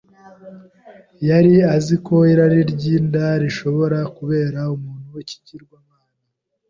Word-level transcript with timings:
Yari 1.27 1.53
azi 1.75 1.95
ko 2.05 2.15
irari 2.31 2.61
ry’inda 2.73 3.25
rishobora 3.43 3.97
kubera 4.17 4.59
umuntu 4.75 5.13
ikigirwamana, 5.23 6.13